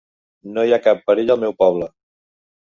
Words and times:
No 0.55 0.63
hi 0.69 0.73
ha 0.77 0.79
cap 0.87 1.05
perill 1.11 1.31
al 1.35 1.43
meu 1.45 1.55
poble. 1.63 1.93